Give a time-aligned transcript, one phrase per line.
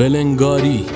[0.00, 0.86] ولنگاری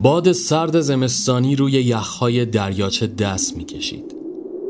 [0.00, 4.14] باد سرد زمستانی روی یخهای دریاچه دست می‌کشید.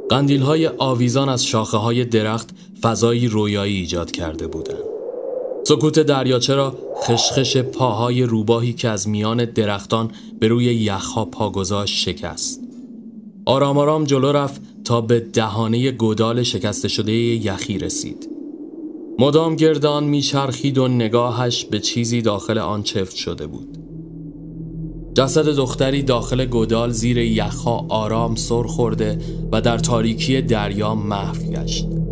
[0.08, 2.50] قندیل های آویزان از شاخه های درخت
[2.82, 4.78] فضایی رویایی ایجاد کرده بودند.
[5.64, 11.94] سکوت دریاچه را خشخش پاهای روباهی که از میان درختان به روی یخها پا گذاشت
[11.96, 12.60] شکست.
[13.46, 18.28] آرام آرام جلو رفت تا به دهانه گودال شکسته شده یخی رسید.
[19.18, 23.78] مدام گردان میچرخید و نگاهش به چیزی داخل آن چفت شده بود.
[25.14, 29.18] جسد دختری داخل گودال زیر یخها آرام سر خورده
[29.52, 32.03] و در تاریکی دریا محو گشت.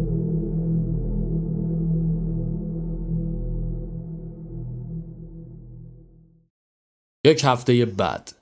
[7.27, 8.33] یک هفته بعد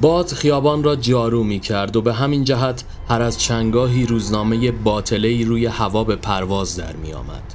[0.00, 5.44] باد خیابان را جارو می کرد و به همین جهت هر از چنگاهی روزنامه باطله
[5.44, 7.54] روی هوا به پرواز در می آمد.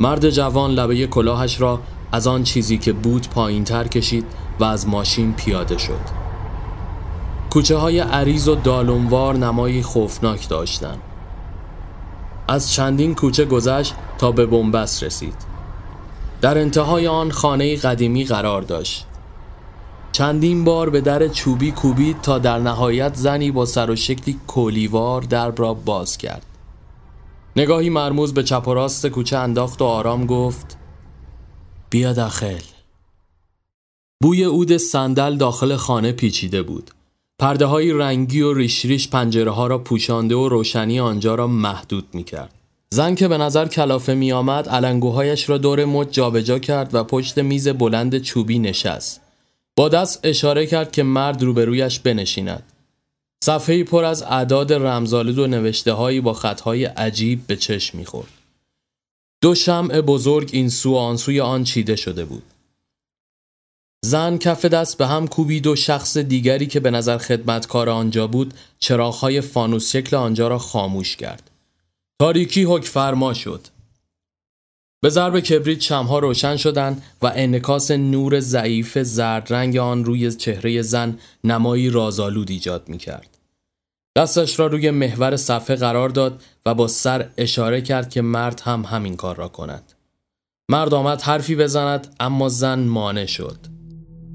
[0.00, 1.80] مرد جوان لبه کلاهش را
[2.12, 4.24] از آن چیزی که بود پایین تر کشید
[4.60, 6.00] و از ماشین پیاده شد.
[7.50, 11.02] کوچه های عریض و دالونوار نمایی خوفناک داشتند.
[12.48, 15.49] از چندین کوچه گذشت تا به بنبست رسید.
[16.40, 19.06] در انتهای آن خانه قدیمی قرار داشت.
[20.12, 25.22] چندین بار به در چوبی کوبید تا در نهایت زنی با سر و شکلی کولیوار
[25.22, 26.46] درب را باز کرد.
[27.56, 30.78] نگاهی مرموز به چپ و راست کوچه انداخت و آرام گفت
[31.90, 32.60] بیا داخل
[34.22, 36.90] بوی عود صندل داخل خانه پیچیده بود
[37.38, 42.08] پرده های رنگی و ریش ریش پنجره ها را پوشانده و روشنی آنجا را محدود
[42.12, 42.59] می کرد.
[42.94, 47.38] زن که به نظر کلافه می آمد علنگوهایش را دور مد جابجا کرد و پشت
[47.38, 49.20] میز بلند چوبی نشست.
[49.76, 52.62] با دست اشاره کرد که مرد روبرویش بنشیند.
[53.44, 58.28] صفحه پر از اعداد رمزالود و نوشته هایی با خطهای عجیب به چشم می‌خورد.
[59.42, 62.42] دو شمع بزرگ این سو آن سوی آن چیده شده بود.
[64.04, 68.54] زن کف دست به هم کوبید و شخص دیگری که به نظر خدمتکار آنجا بود
[68.78, 71.49] چراغهای فانوس شکل آنجا را خاموش کرد.
[72.20, 73.66] تاریکی حک فرما شد.
[75.02, 80.82] به ضرب کبریت شمها روشن شدند و انکاس نور ضعیف زرد رنگ آن روی چهره
[80.82, 83.38] زن نمایی رازآلود ایجاد می کرد.
[84.16, 88.84] دستش را روی محور صفحه قرار داد و با سر اشاره کرد که مرد هم
[88.84, 89.92] همین کار را کند.
[90.70, 93.58] مرد آمد حرفی بزند اما زن مانع شد.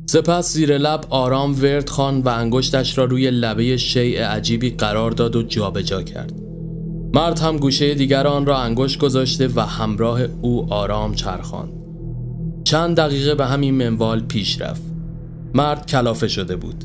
[0.09, 5.35] سپس زیر لب آرام ورد خان و انگشتش را روی لبه شیء عجیبی قرار داد
[5.35, 6.54] و جابجا کرد.
[7.15, 11.73] مرد هم گوشه دیگر آن را انگشت گذاشته و همراه او آرام چرخاند.
[12.63, 14.81] چند دقیقه به همین منوال پیش رفت.
[15.53, 16.83] مرد کلافه شده بود.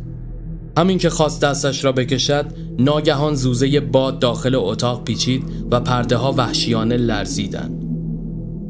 [0.78, 2.46] همین که خواست دستش را بکشد
[2.78, 7.84] ناگهان زوزه باد داخل اتاق پیچید و پرده ها وحشیانه لرزیدند.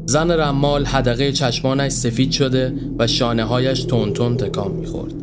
[0.05, 5.13] زن رمال حدقه چشمانش سفید شده و شانه هایش تون تکان می‌خورد.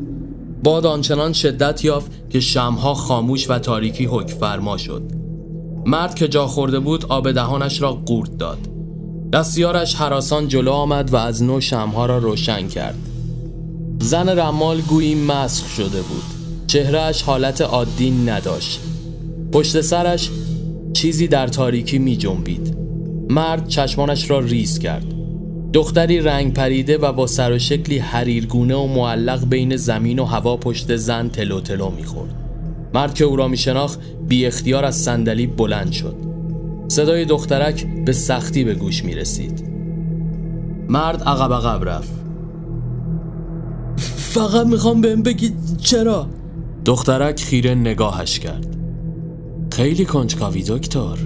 [0.65, 5.28] باد آنچنان شدت یافت که شمها خاموش و تاریکی حک فرما شد.
[5.89, 8.59] مرد که جا خورده بود آب دهانش را قورت داد.
[9.33, 12.99] دستیارش حراسان جلو آمد و از نو شمها را روشن کرد.
[14.01, 16.23] زن رمال گویی مسخ شده بود.
[16.67, 18.81] چهرهش حالت عادی نداشت
[19.53, 20.31] پشت سرش
[20.93, 22.77] چیزی در تاریکی می جنبید.
[23.31, 25.07] مرد چشمانش را ریز کرد
[25.73, 30.57] دختری رنگ پریده و با سر و شکلی حریرگونه و معلق بین زمین و هوا
[30.57, 32.48] پشت زن تلو تلو می‌خورد
[32.99, 36.17] مرد که او را میشناخت بی اختیار از صندلی بلند شد.
[36.89, 39.65] صدای دخترک به سختی به گوش می رسید
[40.89, 42.13] مرد عقب عقب رفت.
[44.17, 46.27] فقط می‌خوام بهم بگی چرا؟
[46.85, 48.77] دخترک خیره نگاهش کرد.
[49.73, 51.17] خیلی کنجکاوی دکتر.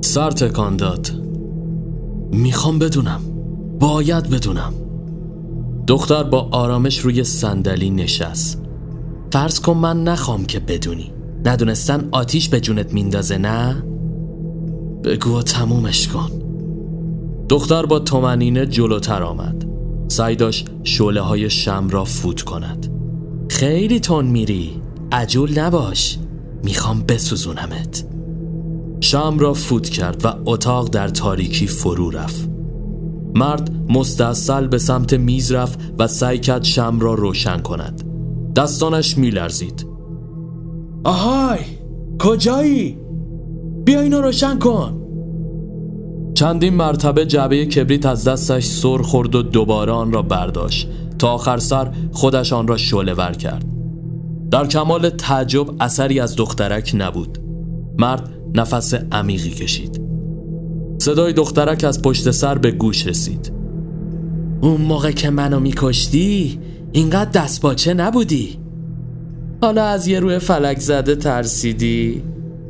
[0.00, 1.10] سر تکان داد.
[2.32, 3.20] می‌خوام بدونم.
[3.80, 4.74] باید بدونم.
[5.86, 8.63] دختر با آرامش روی صندلی نشست.
[9.32, 11.12] فرض کن من نخوام که بدونی.
[11.44, 13.82] ندونستن آتیش به جونت میندازه نه؟
[15.04, 16.30] بگو و تمومش کن.
[17.48, 19.64] دختر با تومنینه جلوتر آمد.
[20.08, 22.90] سعی داشت شعله های شم را فوت کند.
[23.50, 24.82] خیلی تون میری.
[25.12, 26.18] عجول نباش.
[26.64, 28.04] می‌خوام بسوزونمت.
[29.00, 32.48] شام را فوت کرد و اتاق در تاریکی فرو رفت.
[33.34, 38.03] مرد مستاصل به سمت میز رفت و سعی کرد شم را روشن کند.
[38.56, 39.86] دستانش میلرزید.
[41.04, 41.58] آهای
[42.18, 42.98] کجایی؟
[43.84, 45.00] بیا اینو روشن کن.
[46.34, 50.88] چندین مرتبه جعبه کبریت از دستش سر خورد و دوباره آن را برداشت.
[51.18, 53.64] تا آخر سر خودش آن را شعله ور کرد.
[54.50, 57.38] در کمال تعجب اثری از دخترک نبود.
[57.98, 60.00] مرد نفس عمیقی کشید.
[60.98, 63.52] صدای دخترک از پشت سر به گوش رسید.
[64.60, 66.58] اون موقع که منو میکشتی
[66.94, 68.58] اینقدر دستپاچه نبودی؟
[69.62, 72.22] حالا از یه روی فلک زده ترسیدی؟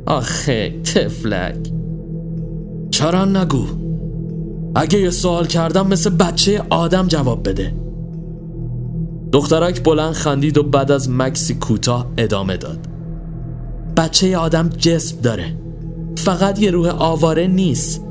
[0.05, 1.57] آخه تفلک.
[2.91, 3.65] چرا نگو؟
[4.75, 7.75] اگه یه سوال کردم مثل بچه آدم جواب بده.
[9.31, 12.79] دخترک بلند خندید و بعد از مکسی کوتاه ادامه داد.
[13.97, 15.57] بچه آدم جسم داره.
[16.17, 18.01] فقط یه روح آواره نیست.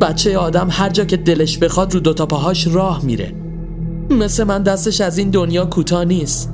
[0.00, 3.43] بچه آدم هر جا که دلش بخواد رو دوتا پاهاش راه میره.
[4.10, 6.52] مثل من دستش از این دنیا کوتاه نیست.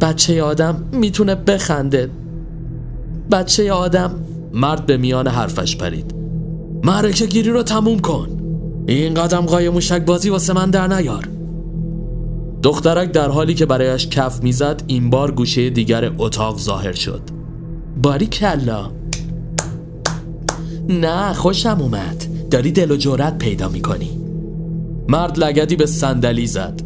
[0.00, 2.10] بچه آدم می‌تونه بخنده.
[3.32, 4.10] بچه آدم
[4.52, 6.14] مرد به میان حرفش پرید.
[6.84, 8.28] معرکه گیری رو تموم کن.
[8.86, 11.28] این قدم قای موشک بازی واسه من در نیار.
[12.62, 17.20] دخترک در حالی که برایش کف می‌زد این بار گوشه دیگر اتاق ظاهر شد.
[18.02, 18.90] باری کلا.
[20.88, 22.24] نه خوشم اومد.
[22.50, 24.23] داری دل و جورت پیدا می‌کنی.
[25.08, 26.80] مرد لگدی به صندلی زد.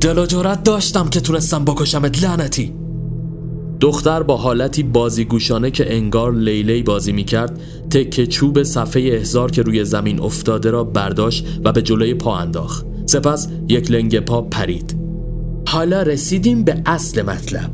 [0.00, 2.74] دل و داشتم که تونستم بکشمت لعنتی.
[3.80, 7.60] دختر با حالتی بازیگوشانه که انگار لیلی بازی می‌کرد
[7.90, 12.86] تکه چوب صفحه احزار که روی زمین افتاده را برداشت و به جلوی پا انداخت.
[13.06, 14.96] سپس یک لنگ پا پرید.
[15.68, 17.70] حالا رسیدیم به اصل مطلب.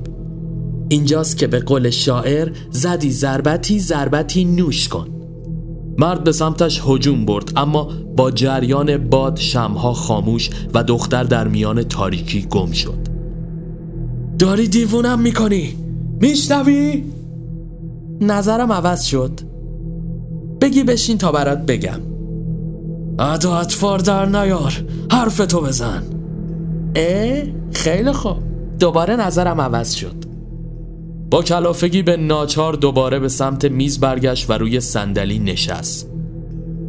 [0.89, 5.14] اینجاست که به قول شاعر زدی ضربتی ضربتی نوش کن.
[5.99, 11.83] مرد به سمتش هجوم برد اما با جریان باد شمها خاموش و دختر در میان
[11.83, 12.99] تاریکی گم شد.
[14.39, 15.75] داری دیوونم می‌کنی؟
[16.21, 17.05] میشنوی؟
[18.21, 19.41] نظرم عوض شد.
[20.61, 22.01] بگی بشین تا برات بگم.
[23.19, 24.73] ادا اطفار در نیار.
[25.11, 26.03] حرف تو بزن.
[26.97, 27.43] اه
[27.73, 28.37] خیلی خوب.
[28.79, 30.34] دوباره نظرم عوض شد.
[31.35, 36.11] با کلافگی به ناچار دوباره به سمت میز برگشت و روی صندلی نشست.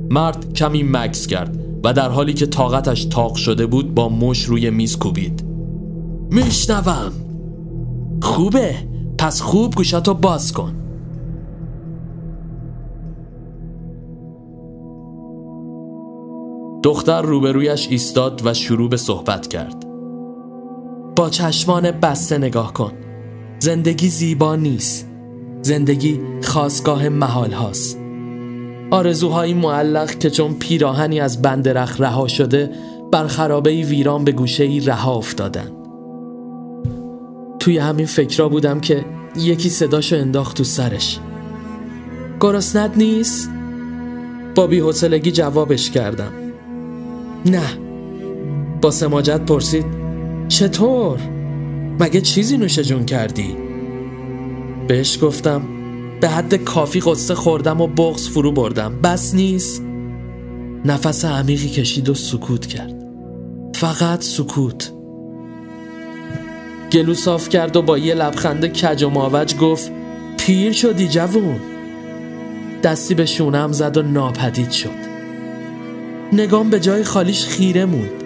[0.09, 4.69] مرد کمی مکس کرد و در حالی که طاقتش تاق شده بود با مش روی
[4.69, 5.44] میز کوبید.
[6.31, 7.12] میشنوم.
[8.21, 8.75] خوبه.
[9.18, 10.75] پس خوب گوشاتو باز کن.
[16.83, 19.86] دختر روبرویش ایستاد و شروع به صحبت کرد.
[21.15, 23.05] با چشمان بسته نگاه کن.
[23.60, 25.07] زندگی زیبا نیست.
[25.62, 28.00] زندگی خواستگاه محال هاست.
[28.92, 32.69] آرزوهایی معلق که چون پیراهنی از بندرخ رها شده
[33.12, 35.72] بر خرابه ویران به گوشه ای رها افتادن.
[37.60, 39.06] توی همین فکرا بودم که
[39.36, 41.19] یکی صداشو انداخت تو سرش.
[42.40, 43.50] گرسنت نیست؟
[44.56, 46.31] با بیحسلگی جوابش کردم.
[47.46, 47.68] نه.
[48.81, 49.86] با سماجت پرسید
[50.48, 51.35] چطور؟
[52.00, 53.56] مگه چیزی نوش جون کردی؟
[54.88, 55.62] بهش گفتم
[56.21, 59.01] به حد کافی قصه خوردم و بغز فرو بردم.
[59.01, 59.83] بس نیست؟
[60.86, 62.95] نفس عمیقی کشید و سکوت کرد.
[63.75, 64.92] فقط سکوت.
[66.92, 69.91] گلو صاف کرد و با یه لبخند کج و ماوج گفت
[70.38, 71.60] پیر شدی جوون.
[72.84, 75.05] دستی به شونم زد و ناپدید شد.
[76.34, 78.25] نگام به جای خالیش خیره موند.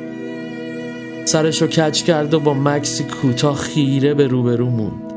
[1.29, 5.13] سرشو کج کرد و با مکسی کوتاه خیره به روبرو موند.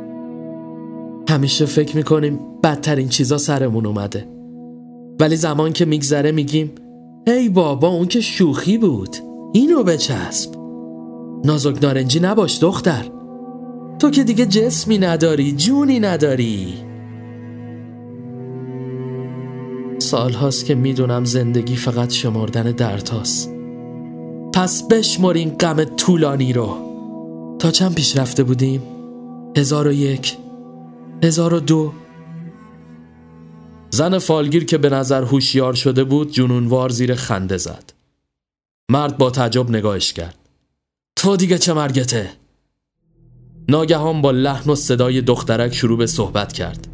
[1.28, 4.28] همیشه فکر می‌کنیم بدترین چیزا سرمون اومده.
[5.21, 6.73] ولی زمان که میگذره میگیم
[7.26, 9.16] ای بابا اون که شوخی بود.
[9.52, 10.50] اینو بچسب.
[11.45, 13.04] نازک نارنجی نباش دختر.
[13.99, 16.75] تو که دیگه جسمی نداری جونی نداری.
[19.99, 23.52] سال هاست که می‌دونم زندگی فقط شمردن درتاست
[24.55, 26.77] پس بشمر این غم طولانی رو
[27.59, 28.83] تا چند پیش رفته بودیم؟
[29.57, 30.37] هزار و یک
[31.23, 31.93] هزار و دو
[33.91, 37.93] زن فالگیر که به نظر هوشیار شده بود جنونوار زیر خنده زد
[38.91, 40.39] مرد با تعجب نگاهش کرد
[41.17, 42.31] تو دیگه چه مرگته؟
[43.69, 46.89] ناگهان با لحن و صدای دخترک شروع به صحبت کرد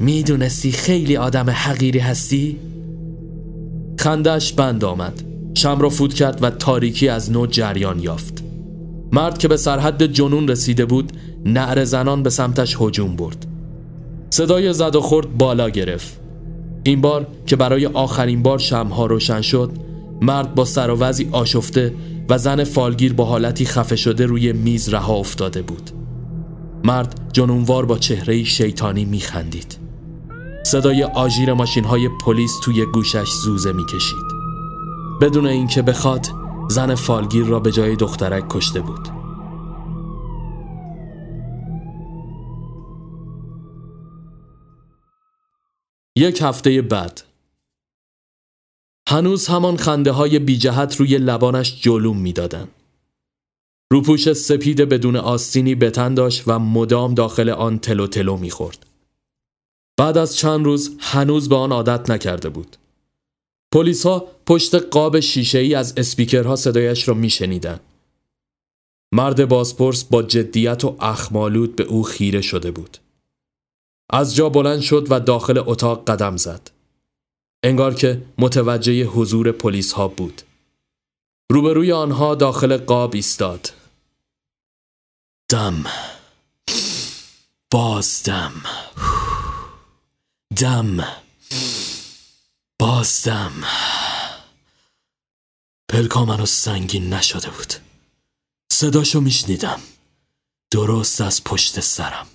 [0.00, 2.58] می‌دونستی خیلی آدم حقیری هستی؟
[3.98, 8.44] خندش بند آمد شم را فوت کرد و تاریکی از نو جریان یافت.
[9.12, 11.12] مرد که به سرحد جنون رسیده بود
[11.44, 13.46] نعر زنان به سمتش هجوم برد.
[14.30, 16.20] صدای زد و خورد بالا گرفت.
[16.82, 19.70] این بار که برای آخرین بار شمها روشن شد
[20.22, 21.94] مرد با سر و وضعی آشفته
[22.28, 25.90] و زن فالگیر با حالتی خفه شده روی میز رها افتاده بود.
[26.84, 29.78] مرد جنونوار با چهره شیطانی میخندید.
[30.64, 34.35] صدای آژیر ماشین های پلیس توی گوشش زوزه می‌کشید.
[35.20, 36.26] بدون اینکه بخواد
[36.70, 39.08] زن فالگیر را به جای دخترک کشته بود
[46.16, 47.22] یک هفته بعد
[49.08, 52.68] هنوز همان خنده های بی جهت روی لبانش جلوم می‌دادند.
[53.92, 58.86] روپوش سپید بدون آستینی بتن داشت و مدام داخل آن تلو تلو می‌خورد.
[59.98, 62.76] بعد از چند روز هنوز به آن عادت نکرده بود.
[63.76, 67.80] پلیس ها پشت قاب شیشه ای از اسپیکرها صدایش را میشنیدند.
[69.12, 72.98] مرد بازپرس با جدیت و اخمالود به او خیره شده بود.
[74.10, 76.70] از جا بلند شد و داخل اتاق قدم زد.
[77.62, 80.42] انگار که متوجه حضور پلیس ها بود.
[81.50, 83.72] روبروی آنها داخل قاب ایستاد.
[85.48, 85.84] دم
[87.70, 88.52] بازدم
[90.56, 91.04] دم
[92.86, 93.52] بازدم.
[95.90, 97.72] پلکا منو سنگین نشده بود.
[98.72, 99.80] صداشو میشنیدم.
[100.70, 102.26] درست از پشت سرم.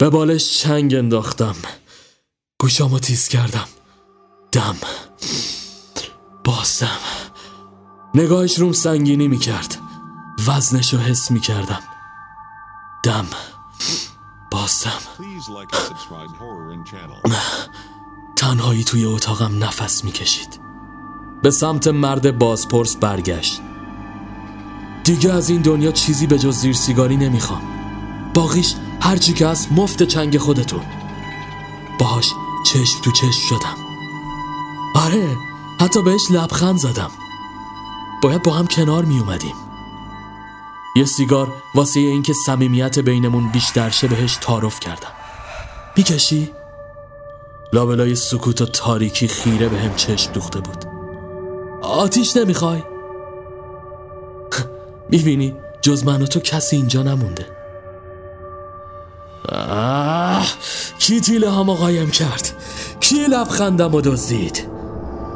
[0.00, 1.56] به بالش چنگ انداختم.
[2.60, 3.68] گوشامو تیز کردم.
[4.52, 4.76] دم.
[6.44, 6.98] بازدم.
[8.14, 9.78] نگاهش روم سنگینی می‌کرد.
[10.46, 11.82] وزنشو حس می‌کردم.
[13.02, 13.26] دم.
[14.50, 15.02] بازدم.
[18.38, 20.60] تنهایی توی اتاقم نفس می‌کشید.
[21.42, 23.60] به سمت مرد بازپرس برگشت.
[25.04, 27.62] دیگه از این دنیا چیزی به جز زیر سیگاری نمی‌خوام.
[28.34, 30.80] باقیش هرچی که هست مفت چنگ خودتون.
[31.98, 32.32] باهاش
[32.66, 33.76] چشم تو چشم شدم.
[34.94, 35.36] آره
[35.80, 37.10] حتی بهش لبخند زدم.
[38.22, 39.54] باید با هم کنار می اومدیم
[40.96, 45.12] یه سیگار واسه اینکه صمیمیت بینمون بیشتر شه بهش تعارف کردم.
[45.96, 46.57] می‌کشی؟
[47.72, 50.84] لابلای سکوت و تاریکی خیره به هم چشم دوخته بود.
[51.82, 52.82] آتیش نمی‌خوای؟
[55.10, 57.46] می‌بینی جز من و تو کسی اینجا نمونده.
[59.52, 60.46] آه
[60.98, 62.56] کی تیله هم قایم کرد؟
[63.00, 64.68] کی لبخندم و دزدید؟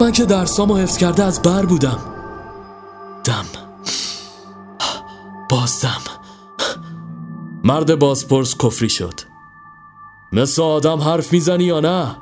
[0.01, 1.99] من که درسامو حفظ کرده از بر بودم.
[3.25, 3.45] دم.
[5.51, 6.01] بازدم.
[7.65, 9.32] مرد بازپرس کفری شد.
[10.33, 12.17] مثل آدم حرف می‌زنی یا نه؟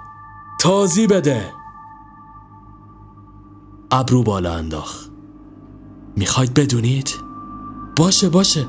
[0.61, 1.53] تازی بده.
[3.91, 5.05] ابرو بالا انداخ
[6.17, 7.15] می‌خواید بدونید؟
[7.97, 8.67] باشه باشه.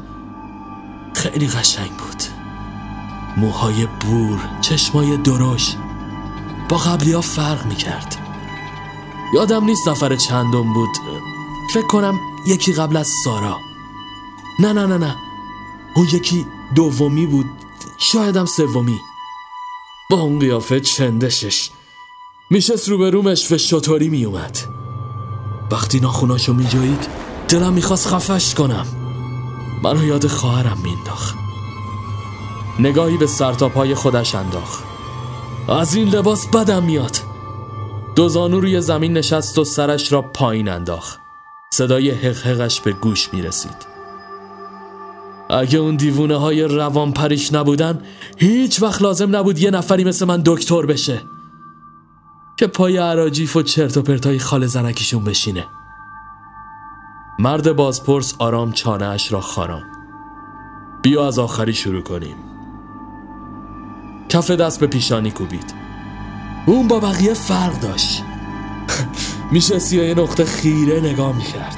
[1.15, 2.23] خیلی قشنگ بود.
[3.37, 5.75] موهای بور چشمای درش
[6.69, 8.15] با قبلی ها فرق می‌کرد.
[9.33, 10.89] یادم نیست نفر چندم بود.
[11.73, 13.57] فکر کنم یکی قبل از سارا.
[14.59, 15.15] نه نه نه نه.
[15.95, 16.45] اون یکی
[16.75, 17.45] دومی بود.
[17.97, 18.99] شایدم سومی.
[20.11, 21.69] با اون قیافه چندشش.
[22.49, 24.57] میشست رو به رومش و شطوری میومد.
[25.71, 27.07] وقتی ناخوناشو میجایید
[27.49, 28.85] دلم می‌خواست خفش کنم.
[29.83, 31.35] منو یاد خواهرم مینداخت.
[32.79, 34.83] نگاهی به سرتاپای خودش انداخت.
[35.69, 37.17] از این لباس بدم میاد.
[38.15, 41.19] دو زانو روی زمین نشست و سرش را پایین انداخت.
[41.73, 43.90] صدای حقحقش به گوش می‌رسید.
[45.51, 48.01] اگه اون دیوونه های روان پریش نبودن
[48.37, 51.21] هیچ وقت لازم نبود یه نفری مثل من دکتر بشه.
[52.57, 55.65] که پای عراجیف و چرت و پرتای خال زنکیشون بشینه.
[57.39, 59.83] مرد بازپرس آرام چانه اش را خاران
[61.01, 62.35] بیا از آخری شروع کنیم.
[64.29, 65.73] کف دست به پیشانی کوبید.
[66.65, 68.23] اون با بقیه فرق داشت.
[69.51, 71.77] میشه سیاه نقطه خیره نگاه می‌کرد.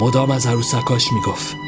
[0.00, 1.67] مدام از عروسکاش می‌گفت.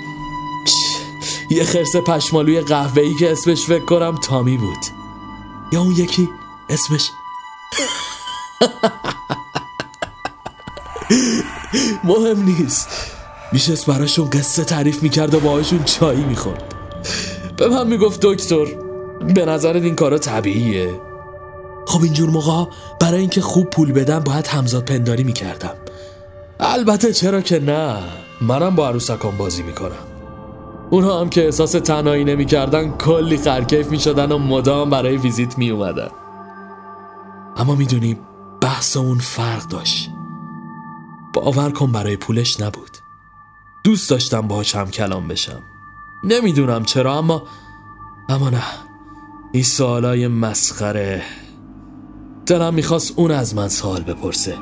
[1.51, 4.79] یه خرس پشمالوی قهوه‌ای که اسمش فکر کنم تامی بود.
[5.73, 6.29] یا اون یکی
[6.69, 7.11] اسمش؟
[12.05, 12.89] مهم نیست.
[13.53, 16.75] میشست براشون قصه تعریف می‌کرد و باهاشون چایی می‌خورد.
[17.57, 18.65] به من می‌گفت دکتر.
[19.35, 21.01] به نظرت این کارا طبیعیه؟
[21.87, 25.75] خب اینجور موقع برای اینکه خوب پول بدم باید همزاد پنداری می‌کردم.
[26.61, 27.99] البته چرا که نه؟
[28.41, 30.10] منم با عروسکان بازی می‌کنم.
[30.91, 36.09] اونها هم که احساس تنهایی نمی‌کردن کلی خرکیف می‌شدن و مدام برای ویزیت می اومدن
[37.57, 38.19] اما می‌دونی
[38.61, 40.11] بحث اون فرق داشت.
[41.33, 42.91] باور کن برای پولش نبود.
[43.85, 45.63] دوست داشتم باهاش هم کلام بشم.
[46.25, 47.43] نمی‌دونم چرا اما
[48.29, 48.63] اما نه.
[49.53, 51.23] این سوالای مسخره.
[52.47, 54.57] دلم می‌خواست اون از من سوال بپرسه.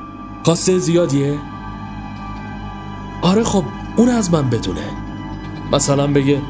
[0.44, 1.38] خواسته زیادیه؟
[3.22, 3.64] آره خب
[3.96, 5.07] اون از من بدونه.
[5.72, 6.42] مثلا بگه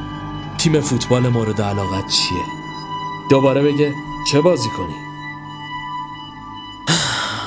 [0.58, 2.44] تیم فوتبال مورد علاقت چیه؟
[3.30, 3.94] دوباره بگه
[4.30, 4.94] چه بازی کنی؟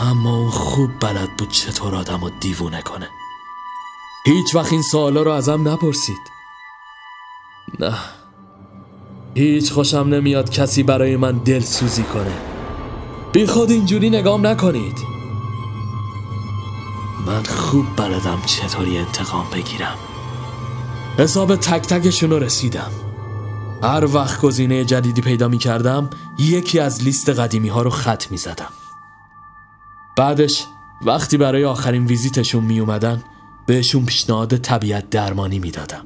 [0.01, 3.09] اما اون خوب بلد بود چطور آدم رو دیوونه کنه.
[4.25, 6.31] هیچ وقت این سوالا رو ازم نپرسید.
[7.79, 7.93] نه.
[9.35, 12.37] هیچ خوشم نمیاد کسی برای من دل سوزی کنه.
[13.31, 14.97] بی خود اینجوری نگام نکنید.
[17.27, 19.97] من خوب بلدم چطوری انتقام بگیرم.
[21.18, 22.91] حساب تک تکشون رو رسیدم.
[23.84, 28.38] هر وقت گزینه جدیدی پیدا می کردم یکی از لیست قدیمی ها رو خط می
[28.38, 28.70] زدم
[30.18, 30.65] بعدش
[31.06, 33.24] وقتی برای آخرین ویزیتشون می اومدن
[33.65, 36.06] بهشون پیشنهاد طبیعت درمانی می دادم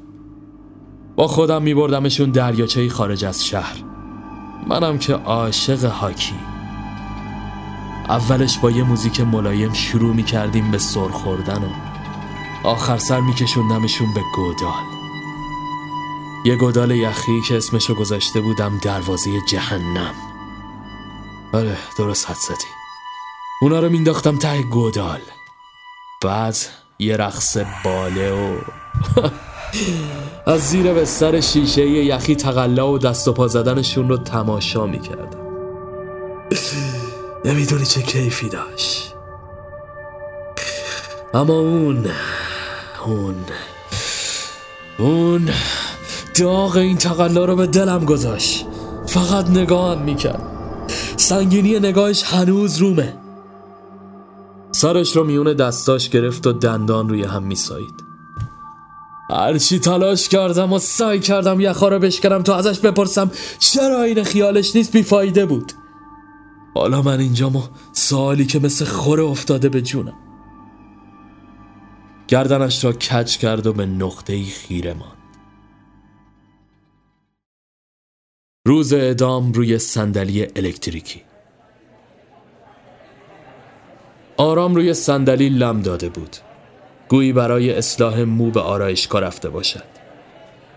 [1.16, 3.76] با خودم می بردمشون دریاچه خارج از شهر.
[4.68, 6.36] منم که عاشق هاکی.
[8.10, 11.70] اولش با یه موزیک ملایم شروع می کردیم به سر خوردن و
[12.68, 14.95] آخر سر می کشوندمشون به گودال.
[16.46, 20.14] یه گودال یخی که اسمشو گذاشته بودم دروازه جهنم.
[21.54, 22.68] آره درست حد زدی.
[23.62, 25.20] اونا رو مینداختم ته گودال.
[26.22, 26.58] بعد
[27.00, 28.58] یه رقص باله و
[30.52, 35.46] از زیر به سر شیشه یخی تقلا و دست و پا زدنشون رو تماشا می‌کردم.
[37.46, 39.14] نمی‌دونی چه کیفی داشت.
[41.34, 42.06] اما اون
[43.06, 43.36] اون
[44.98, 45.50] اون
[46.40, 48.66] داغ این تقلا رو به دلم گذاشت.
[49.08, 50.44] فقط نگاهم می‌کرد.
[51.18, 53.14] سنگینی نگاهش هنوز رومه.
[54.72, 58.04] سرش رو میون دستاش گرفت و دندان روی هم میسایید.
[59.30, 64.76] هرچی تلاش کردم و سعی کردم یخا رو بشکنم تا ازش بپرسم چرا این خیالش
[64.76, 65.72] نیست بیفایده بود.
[66.76, 67.62] حالا من اینجام و
[67.94, 70.14] سوالی که مثل خوره افتاده به جونم.
[72.28, 75.25] گردنش را کج کرد و به نقطه خیره ماند.
[78.68, 81.22] روز اعدام روی صندلی الکتریکی.
[84.38, 86.38] آرام روی صندلی لم داده بود.
[87.08, 89.84] گویی برای اصلاح مو به آرایشگاه رفته باشد.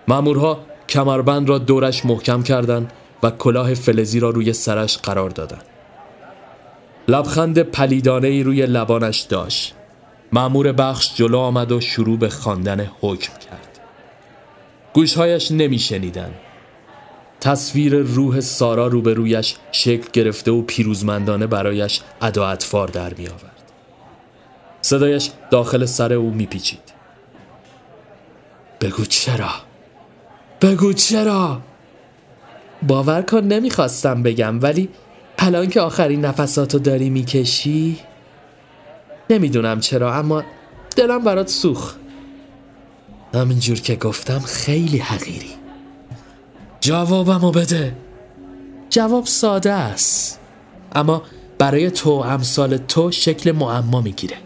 [0.09, 5.65] مامورها کمربند را دورش محکم کردند و کلاه فلزی را روی سرش قرار دادند.
[7.09, 9.75] لبخند پلیدانه ای روی لبانش داشت.
[10.33, 13.81] مامور بخش جلو آمد و شروع به خواندن حکم کرد.
[14.93, 16.35] گوشهایش نمیشنیدند.
[17.41, 23.73] تصویر روح سارا روبرویش شکل گرفته و پیروزمندانه برایش ادا اطفار در می آورد.
[24.83, 26.93] صدایش داخل سر او میپیچید.
[28.81, 29.51] بگو چرا؟
[30.63, 31.61] بگو چرا؟
[32.83, 34.89] باور کن نمی‌خواستم بگم ولی
[35.39, 37.99] الان که آخرین نفساتو داری می‌کشی؟
[39.31, 40.43] نمی‌دونم چرا اما
[40.97, 41.95] دلم برات سوخ
[43.35, 45.58] همینجور که گفتم خیلی حقیری.
[46.89, 47.93] جوابمو بده.
[48.91, 50.41] جواب ساده است.
[50.95, 51.23] اما
[51.59, 54.37] برای تو امثال تو شکل معما می‌گیره.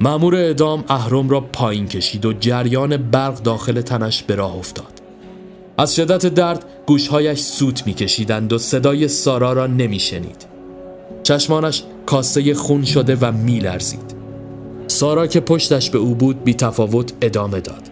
[0.00, 5.02] مامور اعدام اهرم را پایین کشید و جریان برق داخل تنش به راه افتاد.
[5.78, 10.46] از شدت درد گوشهایش سوت میکشیدند و صدای سارا را نمیشنید.
[11.22, 14.14] چشمانش کاسه خون شده و میلرزید.
[14.86, 17.82] سارا که پشتش به او بود بی تفاوت ادامه داد.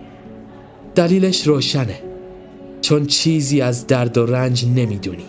[0.94, 2.08] دلیلش روشنه.
[2.88, 5.24] چون چیزی از درد و رنج نمی‌دونی.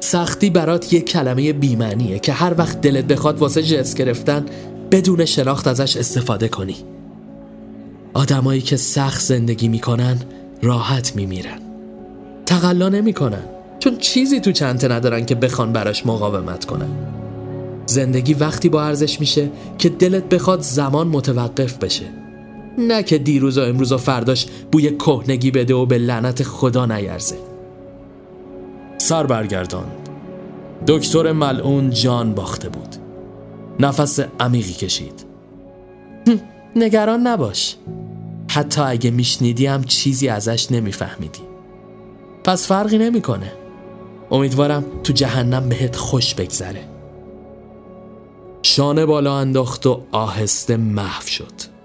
[0.00, 4.46] سختی برات یک کلمه بیمعنیه که هر وقت دلت بخواد واسه جس گرفتن
[4.90, 6.76] بدون شناخت ازش استفاده کنی.
[8.14, 10.18] آدمایی که سخت زندگی می‌کنن
[10.62, 11.58] راحت میمیرن.
[12.46, 13.42] تقلا نمی‌کنن.
[13.78, 16.90] چون چیزی تو چنته ندارن که بخوان براش مقاومت کنن.
[17.86, 22.04] زندگی وقتی با ارزش میشه که دلت بخواد زمان متوقف بشه.
[22.78, 27.38] نه که دیروز و امروز و فرداش بوی کهنگی بده و به لعنت خدا نیرزه.
[28.98, 30.08] سر برگرداند.
[30.86, 32.96] دکتر ملعون جان باخته بود.
[33.80, 35.24] نفس عمیقی کشید.
[36.76, 37.76] نگران نباش.
[38.50, 41.40] حتی اگه میشنیدی هم چیزی ازش نمیفهمیدی.
[42.44, 43.52] پس فرقی نمی‌کنه.
[44.30, 46.84] امیدوارم تو جهنم بهت خوش بگذره.
[48.62, 51.77] شانه بالا انداخت و آهسته محو شد.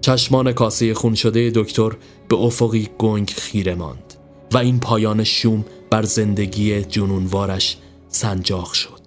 [0.00, 1.90] چشمان کاسه خون شده دکتر
[2.28, 4.14] به افقی گنگ خیره ماند
[4.52, 7.76] و این پایان شوم بر زندگی جنونوارش
[8.08, 8.99] سنجاق شد.